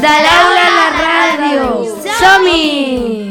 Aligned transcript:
de 0.00 0.12
l'aula 0.24 0.60
a 0.66 0.72
la 0.76 0.88
ràdio. 0.96 1.64
Som-hi! 2.20 3.28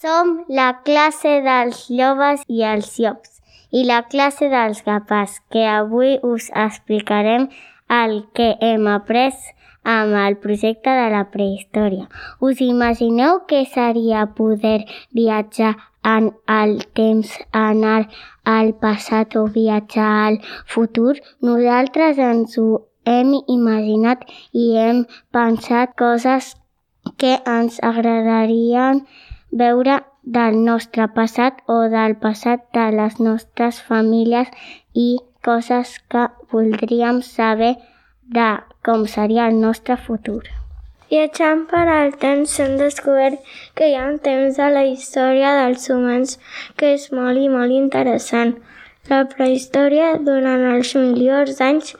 Som 0.00 0.30
la 0.46 0.70
classe 0.86 1.34
dels 1.48 1.82
llobes 1.90 2.46
i 2.46 2.62
els 2.62 2.94
llops 3.02 3.40
i 3.74 3.82
la 3.90 4.04
classe 4.12 4.46
dels 4.54 4.84
gapars, 4.86 5.40
que 5.50 5.66
avui 5.66 6.18
us 6.22 6.50
explicarem 6.54 7.50
el 7.90 8.20
que 8.34 8.52
hem 8.62 8.86
après 8.86 9.34
amb 9.82 10.14
el 10.14 10.36
projecte 10.38 10.94
de 10.94 11.10
la 11.10 11.26
prehistòria. 11.34 12.06
Us 12.38 12.60
imagineu 12.62 13.42
què 13.50 13.64
seria 13.66 14.26
poder 14.38 14.84
viatjar 15.16 15.74
en 16.04 16.30
el 16.46 16.84
temps, 16.94 17.32
anar 17.52 18.08
al 18.44 18.72
passat 18.74 19.36
o 19.36 19.46
viatjar 19.46 20.12
al 20.26 20.38
futur? 20.66 21.16
Nosaltres 21.40 22.18
ens 22.18 22.56
ho 22.58 22.86
hem 23.04 23.34
imaginat 23.46 24.24
i 24.52 24.76
hem 24.76 25.04
pensat 25.32 25.96
coses 25.98 26.54
que 27.16 27.38
ens 27.46 27.80
agradarien 27.82 29.04
veure 29.50 30.00
del 30.22 30.60
nostre 30.64 31.08
passat 31.16 31.62
o 31.66 31.80
del 31.92 32.16
passat 32.24 32.68
de 32.76 32.86
les 32.96 33.18
nostres 33.20 33.80
famílies 33.82 34.48
i 34.94 35.08
coses 35.44 35.98
que 36.12 36.28
voldríem 36.52 37.22
saber 37.22 37.76
de 38.38 38.50
com 38.84 39.06
seria 39.06 39.48
el 39.48 39.60
nostre 39.60 39.96
futur. 39.96 40.59
Viatjant 41.10 41.64
per 41.70 41.86
al 41.90 42.12
temps 42.22 42.52
hem 42.62 42.76
descobert 42.78 43.48
que 43.74 43.88
hi 43.90 43.96
ha 43.98 44.04
un 44.12 44.20
temps 44.22 44.58
de 44.60 44.68
la 44.74 44.84
història 44.86 45.56
dels 45.56 45.88
humans 45.90 46.36
que 46.78 46.92
és 46.98 47.08
molt 47.10 47.40
i 47.40 47.48
molt 47.50 47.74
interessant. 47.74 48.52
La 49.10 49.24
prehistòria 49.32 50.12
durant 50.28 50.62
els 50.70 50.94
milions 50.94 51.58
d'anys 51.58 51.96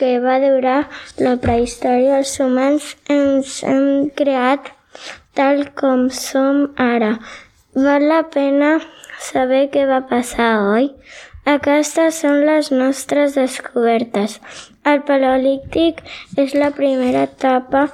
que 0.00 0.10
va 0.26 0.40
durar 0.42 0.80
la 1.22 1.36
prehistòria 1.46 2.18
els 2.24 2.34
humans 2.42 2.90
ens 3.20 3.60
hem 3.70 4.10
creat 4.18 4.74
tal 5.38 5.64
com 5.78 6.08
som 6.10 6.62
ara. 6.90 7.14
Val 7.86 8.10
la 8.10 8.24
pena 8.34 8.74
saber 9.30 9.68
què 9.70 9.86
va 9.86 10.02
passar, 10.10 10.52
oi? 10.74 10.90
Aquestes 11.50 12.18
són 12.24 12.42
les 12.50 12.74
nostres 12.74 13.38
descobertes. 13.38 14.40
El 14.82 15.04
paleolític 15.06 16.02
és 16.36 16.56
la 16.58 16.74
primera 16.74 17.28
etapa 17.30 17.90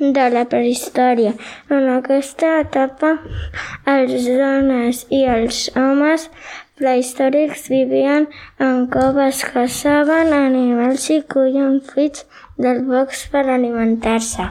de 0.00 0.26
la 0.34 0.44
prehistòria. 0.50 1.32
En 1.70 1.88
aquesta 1.94 2.60
etapa, 2.62 3.16
els 3.88 4.28
dones 4.28 5.04
i 5.10 5.24
els 5.30 5.66
homes 5.76 6.28
prehistòrics 6.76 7.66
vivien 7.72 8.28
en 8.60 8.86
coves, 8.92 9.42
caçaven 9.52 10.34
animals 10.36 11.08
i 11.14 11.22
cuien 11.32 11.80
fruits 11.80 12.26
del 12.60 12.84
bosc 12.88 13.30
per 13.32 13.46
alimentar-se. 13.48 14.50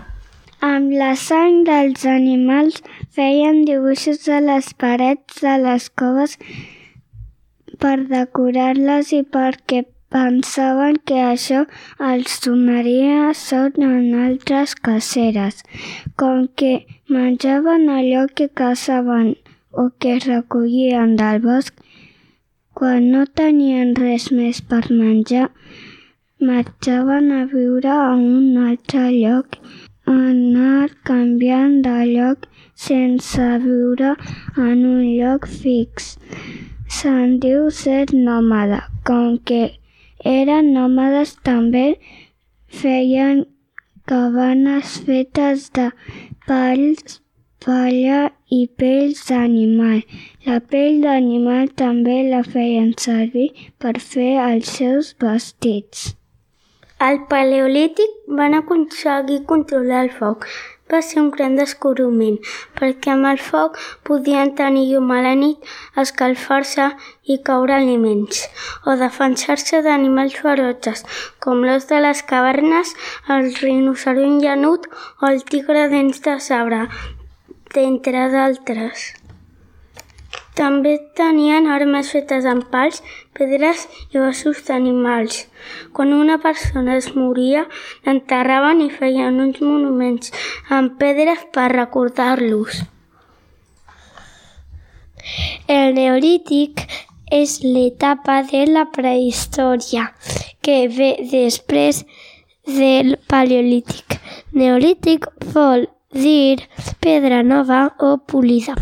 Amb 0.65 0.93
la 0.97 1.11
sang 1.19 1.63
dels 1.67 2.05
animals 2.09 2.79
feien 3.13 3.65
dibuixos 3.67 4.25
a 4.29 4.39
les 4.41 4.71
parets 4.81 5.43
de 5.43 5.57
les 5.61 5.89
coves 6.01 6.39
per 7.81 7.97
decorar-les 8.09 9.11
i 9.13 9.21
perquè 9.35 9.83
pensaven 10.15 10.95
que 11.09 11.17
això 11.21 11.61
els 12.09 12.37
donaria 12.45 13.33
sort 13.35 13.79
en 13.87 14.13
altres 14.25 14.75
caceres. 14.87 15.59
Com 16.21 16.47
que 16.61 16.71
menjaven 17.11 17.89
allò 17.97 18.23
que 18.37 18.47
caçaven 18.61 19.33
o 19.83 19.89
que 19.99 20.15
recollien 20.25 21.17
del 21.19 21.41
bosc, 21.43 21.75
quan 22.79 23.11
no 23.11 23.25
tenien 23.41 23.91
res 23.99 24.31
més 24.31 24.63
per 24.71 24.83
menjar, 24.89 25.49
marxaven 26.39 27.31
a 27.35 27.43
viure 27.51 27.91
a 27.91 28.15
un 28.15 28.55
altre 28.71 29.05
lloc, 29.11 29.59
anar 30.15 30.89
canviant 31.09 31.81
de 31.83 32.01
lloc 32.15 32.47
sense 32.87 33.45
viure 33.63 34.15
en 34.55 34.85
un 34.95 35.07
lloc 35.19 35.47
fix. 35.61 36.13
Se'n 36.87 37.41
diu 37.43 37.71
ser 37.83 38.05
nòmada. 38.13 38.85
Com 39.07 39.35
que 39.49 39.63
eren 40.25 40.73
nòmades 40.73 41.35
també 41.45 41.85
feien 42.81 43.45
cabanes 44.09 44.97
fetes 45.05 45.69
de 45.77 45.89
palls, 46.47 47.21
palla 47.65 48.19
i 48.49 48.61
pells 48.81 49.23
d'animal. 49.29 50.03
La 50.45 50.59
pell 50.73 51.01
d'animal 51.05 51.71
també 51.81 52.19
la 52.29 52.43
feien 52.43 52.93
servir 53.07 53.49
per 53.81 53.95
fer 54.11 54.35
els 54.49 54.69
seus 54.81 55.15
vestits. 55.21 56.13
Al 57.05 57.25
paleolític 57.31 58.21
van 58.39 58.53
aconseguir 58.61 59.41
controlar 59.49 60.05
el 60.05 60.13
foc. 60.19 60.47
Va 60.91 61.01
ser 61.01 61.17
un 61.21 61.31
gran 61.33 61.55
descobriment, 61.57 62.37
perquè 62.77 63.13
amb 63.15 63.25
el 63.31 63.41
foc 63.41 63.79
podien 64.05 64.53
tenir 64.59 64.85
llum 64.91 65.09
a 65.15 65.23
la 65.25 65.33
nit, 65.39 65.57
escalfar-se 66.03 66.91
i 67.25 67.39
caure 67.49 67.73
aliments, 67.79 68.45
o 68.85 68.93
defensar-se 69.01 69.81
d'animals 69.81 70.37
ferotges, 70.45 71.01
com 71.41 71.65
l'os 71.65 71.89
de 71.89 72.05
les 72.05 72.21
cavernes, 72.29 72.93
el 73.33 73.49
rinoceront 73.57 74.39
llanut 74.45 74.85
o 75.21 75.33
el 75.33 75.41
tigre 75.49 75.89
dents 75.89 76.21
de 76.29 76.39
sabre, 76.49 76.85
d'entre 77.73 78.29
d'altres. 78.37 79.13
També 80.55 80.93
tenien 81.19 81.65
armes 81.67 82.09
fetes 82.15 82.45
amb 82.47 82.69
pals, 82.71 83.01
pedres 83.35 83.81
i 84.15 84.19
ossos 84.23 84.61
d'animals. 84.67 85.41
Quan 85.91 86.13
una 86.15 86.37
persona 86.39 86.95
es 86.95 87.09
moria, 87.15 87.65
l'enterraven 88.05 88.83
i 88.85 88.89
feien 88.93 89.41
uns 89.43 89.59
monuments 89.59 90.31
amb 90.77 90.95
pedres 91.01 91.43
per 91.51 91.67
recordar-los. 91.73 92.85
El 95.67 95.97
neolític 95.97 96.85
és 97.35 97.57
l'etapa 97.65 98.37
de 98.47 98.63
la 98.69 98.85
prehistòria 98.95 100.05
que 100.63 100.77
ve 100.87 101.11
després 101.31 102.05
del 102.77 103.17
paleolític. 103.27 104.21
Neolític 104.53 105.27
vol 105.51 105.89
dir 106.15 106.63
pedra 107.03 107.43
nova 107.43 107.81
o 107.99 108.15
polida. 108.17 108.77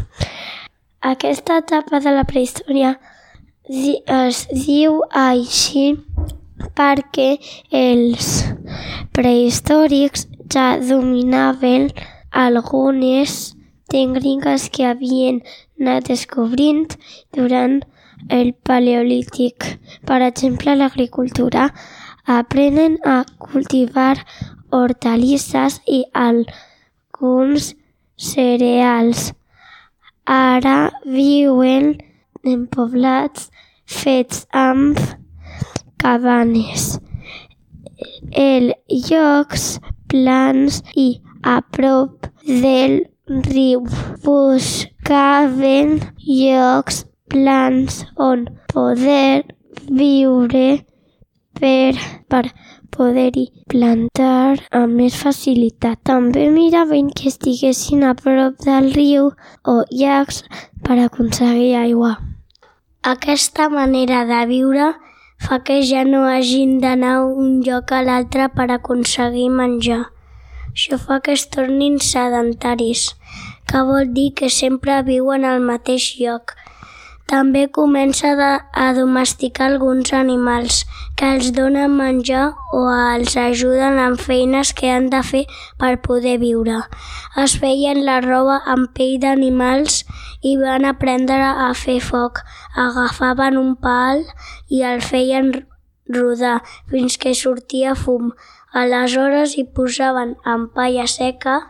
Aquesta 1.04 1.58
etapa 1.60 2.00
de 2.00 2.12
la 2.16 2.24
prehistòria 2.24 2.94
es 4.18 4.38
diu 4.56 5.02
així 5.22 5.82
perquè 6.78 7.26
els 7.80 8.30
prehistòrics 9.18 10.24
ja 10.56 10.68
dominaven 10.80 11.90
algunes 12.46 13.36
tècniques 13.92 14.70
que 14.72 14.88
havien 14.94 15.42
anat 15.82 16.08
descobrint 16.14 16.96
durant 17.36 17.82
el 18.40 18.54
paleolític. 18.64 19.68
Per 20.08 20.22
exemple, 20.24 20.80
l'agricultura. 20.80 21.68
Aprenen 22.24 23.00
a 23.04 23.26
cultivar 23.38 24.24
hortalisses 24.72 25.82
i 25.86 26.06
alguns 26.16 27.74
cereals. 28.16 29.34
Ara 30.26 30.92
viuen 31.04 31.98
en 32.48 32.68
poblats 32.72 33.50
fets 33.86 34.46
amb 34.56 34.98
cabanes. 36.00 37.00
El 38.32 38.72
llocs 38.88 39.82
plans 40.08 40.80
i 40.96 41.20
a 41.44 41.60
prop 41.76 42.30
del 42.48 43.04
riu. 43.50 43.84
Buscaven 44.24 46.00
llocs 46.24 47.04
plans 47.28 48.06
on 48.16 48.48
poder 48.72 49.44
viure 49.92 50.86
per, 51.60 51.94
per 52.30 52.46
poder-hi 52.94 53.48
plantar 53.72 54.62
amb 54.80 55.00
més 55.02 55.18
facilitat. 55.18 56.00
També 56.08 56.46
miraven 56.54 57.10
que 57.10 57.30
estiguessin 57.32 58.06
a 58.08 58.14
prop 58.20 58.62
del 58.66 58.92
riu 58.96 59.32
o 59.66 59.76
llacs 59.90 60.44
per 60.86 61.00
aconseguir 61.02 61.74
aigua. 61.82 62.18
Aquesta 63.04 63.68
manera 63.74 64.24
de 64.30 64.46
viure 64.48 64.94
fa 65.44 65.60
que 65.68 65.82
ja 65.84 66.06
no 66.08 66.24
hagin 66.30 66.78
d'anar 66.80 67.18
un 67.26 67.62
lloc 67.66 67.92
a 67.92 68.02
l'altre 68.08 68.48
per 68.56 68.70
aconseguir 68.72 69.50
menjar. 69.52 70.06
Això 70.72 70.98
fa 70.98 71.20
que 71.26 71.36
es 71.38 71.44
tornin 71.54 72.00
sedentaris, 72.02 73.10
que 73.70 73.82
vol 73.90 74.14
dir 74.16 74.32
que 74.40 74.50
sempre 74.50 75.02
viuen 75.04 75.44
al 75.46 75.60
mateix 75.62 76.14
lloc. 76.22 76.56
També 77.32 77.70
comença 77.72 78.34
a 78.76 78.86
domesticar 78.94 79.70
alguns 79.72 80.12
animals 80.14 80.82
que 81.16 81.30
els 81.36 81.54
donen 81.56 81.96
menjar 81.96 82.50
o 82.76 82.82
els 82.92 83.38
ajuden 83.40 83.98
en 84.06 84.18
feines 84.20 84.74
que 84.76 84.92
han 84.92 85.08
de 85.14 85.22
fer 85.24 85.46
per 85.80 85.94
poder 86.04 86.36
viure. 86.42 86.82
Es 87.40 87.56
feien 87.62 88.04
la 88.04 88.20
roba 88.26 88.60
amb 88.76 88.92
pell 88.98 89.16
d'animals 89.24 90.04
i 90.44 90.58
van 90.60 90.84
aprendre 90.84 91.40
a 91.40 91.72
fer 91.74 92.00
foc. 92.04 92.44
Agafaven 92.76 93.58
un 93.58 93.76
pal 93.80 94.26
i 94.68 94.84
el 94.84 95.00
feien 95.02 95.54
rodar 96.12 96.60
fins 96.92 97.18
que 97.18 97.34
sortia 97.34 97.96
fum. 97.96 98.34
Aleshores 98.74 99.56
hi 99.56 99.64
posaven 99.64 100.36
en 100.44 100.68
palla 100.76 101.08
seca 101.08 101.62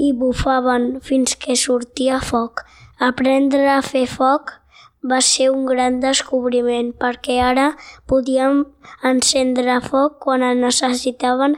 i 0.00 0.10
bufaven 0.12 0.96
fins 1.00 1.36
que 1.38 1.54
sortia 1.54 2.18
foc. 2.18 2.64
Aprendre 2.98 3.68
a 3.70 3.82
fer 3.86 4.08
foc 4.10 4.59
va 5.02 5.20
ser 5.24 5.50
un 5.50 5.64
gran 5.66 6.00
descobriment 6.00 6.90
perquè 7.00 7.38
ara 7.42 7.68
podíem 8.10 8.64
encendre 9.12 9.80
foc 9.86 10.18
quan 10.24 10.42
el 10.42 10.60
necessitaven. 10.60 11.56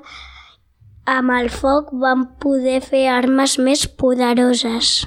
Amb 1.06 1.34
el 1.34 1.48
foc 1.50 1.90
van 2.04 2.28
poder 2.38 2.80
fer 2.84 3.08
armes 3.10 3.58
més 3.58 3.86
poderoses. 3.86 5.02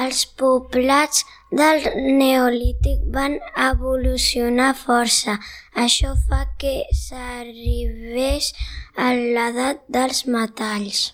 Els 0.00 0.24
poblats 0.38 1.24
del 1.50 1.82
Neolític 2.18 3.02
van 3.14 3.38
evolucionar 3.58 4.72
força. 4.78 5.36
Això 5.74 6.14
fa 6.28 6.44
que 6.58 6.74
s'arribés 6.94 8.52
a 8.96 9.12
l'edat 9.14 9.82
dels 9.88 10.26
metalls. 10.26 11.12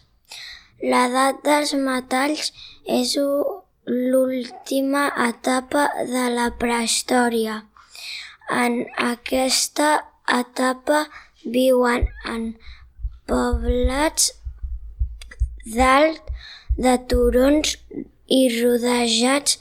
L'edat 0.80 1.40
dels 1.44 1.72
metalls 1.72 2.52
és 2.84 3.16
l'última 3.86 5.12
etapa 5.28 5.86
de 6.10 6.26
la 6.34 6.50
prehistòria. 6.58 7.62
En 8.50 8.82
aquesta 8.98 9.90
etapa 10.26 11.06
viuen 11.44 12.06
en 12.26 12.48
poblats 13.30 14.32
dalt 15.78 16.22
de 16.78 16.96
turons 17.10 17.76
i 18.26 18.42
rodejats 18.58 19.58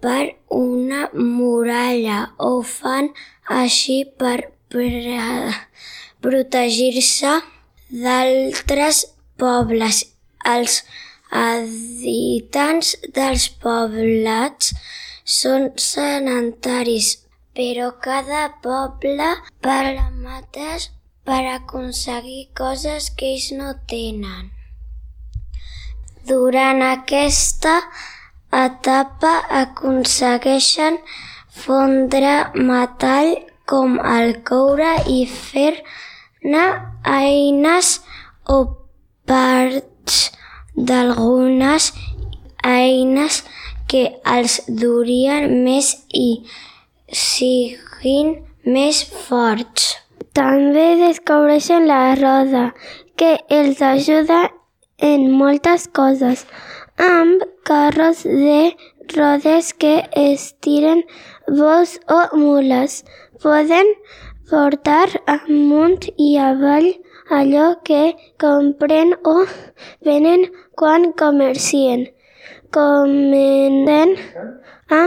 per 0.00 0.38
una 0.48 1.08
muralla 1.12 2.30
o 2.38 2.62
fan 2.62 3.10
així 3.60 3.98
per 4.22 4.38
protegir-se 6.22 7.34
d'altres 7.90 9.04
pobles. 9.36 10.04
Els 10.46 10.82
habitants 11.30 12.94
dels 13.14 13.48
poblats 13.62 14.72
són 15.24 15.70
sedentaris, 15.78 17.10
però 17.54 17.90
cada 18.02 18.46
poble 18.62 19.28
per 19.62 19.82
la 19.94 20.08
mateix 20.10 20.90
per 21.24 21.42
aconseguir 21.54 22.48
coses 22.58 23.10
que 23.16 23.34
ells 23.34 23.50
no 23.54 23.74
tenen. 23.90 24.50
Durant 26.26 26.82
aquesta 26.86 27.76
etapa 28.54 29.32
aconsegueixen 29.60 30.98
fondre 31.62 32.34
metall 32.54 33.36
com 33.70 33.98
el 34.02 34.36
coure 34.50 34.90
i 35.14 35.20
fer-ne 35.30 36.66
eines 37.14 37.92
o 38.56 38.58
parts 39.30 40.18
d'algunes 40.88 41.90
eines 42.64 43.42
que 43.90 44.02
els 44.36 44.60
durien 44.82 45.62
més 45.64 45.90
i 46.14 46.28
siguin 47.22 48.36
més 48.64 49.02
forts. 49.26 49.96
També 50.36 50.86
descobreixen 51.00 51.88
la 51.90 52.14
roda, 52.20 52.70
que 53.18 53.32
els 53.50 53.82
ajuda 53.82 54.40
en 55.10 55.26
moltes 55.32 55.88
coses, 55.98 56.46
amb 57.00 57.42
carros 57.64 58.22
de 58.24 58.76
rodes 59.16 59.72
que 59.72 59.94
estiren 60.22 61.02
bous 61.48 61.98
o 62.08 62.20
mules. 62.36 63.02
Poden 63.42 63.94
portar 64.50 65.08
amunt 65.26 66.10
i 66.16 66.36
avall 66.50 66.90
allò 67.38 67.66
que 67.84 68.02
compren 68.42 69.14
o 69.24 69.36
venen 70.06 70.46
quan 70.74 71.12
comercien. 71.12 72.08
Comencen 72.70 74.16
a 74.88 75.02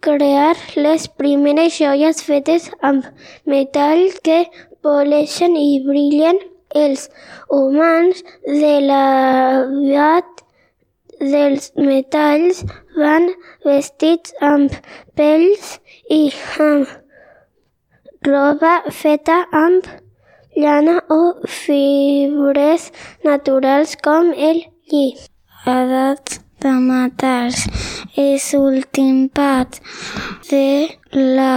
crear 0.00 0.56
les 0.76 1.08
primeres 1.08 1.78
joies 1.78 2.22
fetes 2.28 2.70
amb 2.80 3.06
metall 3.44 4.02
que 4.26 4.40
poleixen 4.82 5.56
i 5.56 5.80
brillen. 5.86 6.40
Els 6.76 7.06
humans 7.48 8.20
de 8.44 8.72
l'edat 8.88 10.42
dels 11.20 11.70
metalls 11.88 12.64
van 12.96 13.30
vestits 13.64 14.34
amb 14.50 14.74
pells 15.16 15.76
i 16.12 16.22
amb 16.66 16.90
roba 18.26 18.74
feta 18.90 19.38
amb 19.64 19.88
llana 20.56 20.96
o 21.08 21.20
fibres 21.46 22.90
naturals 23.24 23.96
com 24.02 24.32
el 24.32 24.64
lli. 24.90 25.06
Edat 25.66 26.38
de 26.62 26.72
metalls 26.82 27.66
és 28.22 28.46
l'últim 28.56 29.26
part 29.38 29.80
de 30.50 30.68
la 31.38 31.50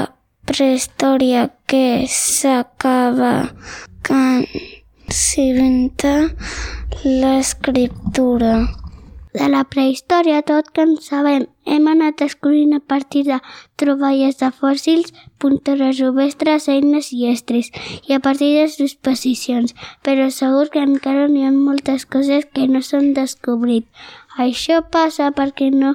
prehistòria 0.50 1.48
que 1.70 1.86
s'acaba 2.10 3.34
quan 4.06 4.44
s'inventa 5.22 6.16
l'escriptura. 7.06 8.54
De 9.32 9.46
la 9.46 9.62
prehistòria, 9.70 10.40
tot 10.42 10.72
que 10.74 10.82
en 10.82 10.96
sabem, 11.06 11.44
hem 11.70 11.88
anat 11.92 12.16
descobrint 12.18 12.72
a 12.74 12.80
partir 12.94 13.22
de 13.28 13.36
troballes 13.82 14.40
de 14.40 14.50
fòssils, 14.62 15.14
puntures 15.38 16.00
rupestres, 16.02 16.66
eines 16.74 17.12
i 17.14 17.28
estris, 17.30 17.70
i 18.10 18.18
a 18.18 18.20
partir 18.26 18.50
de 18.56 18.66
suposicions, 18.74 19.76
però 20.02 20.26
segur 20.34 20.66
que 20.74 20.82
encara 20.82 21.28
n'hi 21.30 21.46
ha 21.46 21.54
moltes 21.54 22.08
coses 22.10 22.50
que 22.50 22.66
no 22.74 22.82
s'han 22.82 23.14
descobrit. 23.14 23.86
Això 24.50 24.82
passa 24.98 25.30
perquè 25.38 25.70
no, 25.78 25.94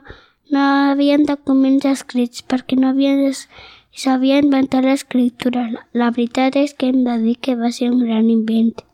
no 0.54 0.64
havien 0.92 1.26
documents 1.26 1.90
escrits, 1.90 2.46
perquè 2.46 2.78
no 2.78 2.94
havien 2.94 3.34
sabia 3.94 4.38
inventar 4.38 4.86
l'escriptura. 4.86 5.68
La 5.92 6.14
veritat 6.14 6.54
és 6.62 6.78
que 6.78 6.94
hem 6.94 7.02
de 7.02 7.18
dir 7.26 7.40
que 7.42 7.58
va 7.58 7.74
ser 7.74 7.90
un 7.90 8.02
gran 8.06 8.30
invent. 8.30 8.86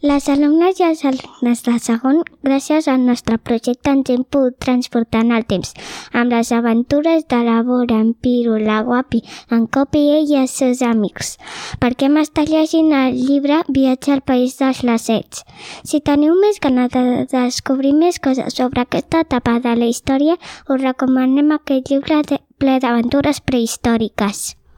Les 0.00 0.28
alumnes 0.32 0.78
i 0.80 0.84
els 0.86 1.02
alumnes 1.04 1.60
de 1.66 1.74
segon, 1.84 2.22
gràcies 2.46 2.86
al 2.88 3.02
nostre 3.04 3.36
projecte, 3.36 3.92
ens 3.92 4.08
hem 4.08 4.22
pogut 4.24 4.54
transportar 4.64 5.20
en 5.26 5.32
el 5.36 5.44
temps 5.44 5.74
amb 6.16 6.32
les 6.32 6.52
aventures 6.56 7.26
de 7.28 7.40
la 7.44 7.58
Bora, 7.66 7.98
en 8.00 8.14
Piro, 8.14 8.56
la 8.58 8.78
Guapi, 8.86 9.20
en 9.52 9.66
Copi 9.66 10.00
i 10.24 10.38
els 10.40 10.54
seus 10.56 10.80
amics. 10.80 11.34
Per 11.82 11.92
què 12.00 12.08
m'està 12.08 12.46
llegint 12.48 12.94
el 12.96 13.18
llibre 13.18 13.60
Viatge 13.68 14.14
al 14.14 14.24
País 14.24 14.56
dels 14.60 14.80
Lacets? 14.88 15.44
Si 15.84 16.00
teniu 16.00 16.32
més 16.40 16.62
ganes 16.64 16.88
de 16.94 17.26
descobrir 17.34 17.92
més 17.92 18.22
coses 18.24 18.56
sobre 18.56 18.86
aquesta 18.86 19.20
etapa 19.26 19.58
de 19.60 19.76
la 19.76 19.90
història, 19.92 20.38
us 20.68 20.80
recomanem 20.80 21.52
aquest 21.58 21.92
llibre 21.92 22.22
ple 22.60 22.78
d'aventures 22.80 23.44
prehistòriques. 23.44 24.59